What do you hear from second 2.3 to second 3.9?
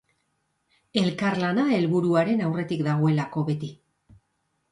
aurretik dagoelako beti.